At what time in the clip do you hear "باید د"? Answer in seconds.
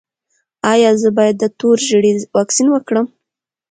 1.17-1.45